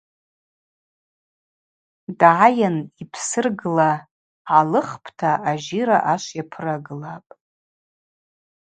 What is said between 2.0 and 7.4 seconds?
Дгӏайын, йпсыргла гӏалыхпӏта ажьира ашв йапырагылапӏ.